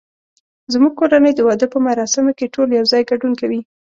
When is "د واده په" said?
1.35-1.77